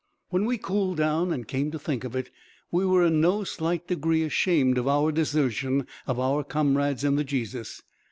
"When 0.29 0.45
we 0.45 0.57
cooled 0.57 0.97
down 0.97 1.31
and 1.31 1.47
came 1.47 1.69
to 1.69 1.77
think 1.77 2.03
of 2.03 2.15
it, 2.15 2.31
we 2.71 2.87
were 2.87 3.05
in 3.05 3.21
no 3.21 3.43
slight 3.43 3.85
degree 3.85 4.23
ashamed 4.23 4.79
of 4.79 4.87
our 4.87 5.11
desertion 5.11 5.85
of 6.07 6.19
our 6.19 6.43
comrades 6.43 7.03
in 7.03 7.17
the 7.17 7.23
Jesus. 7.23 7.83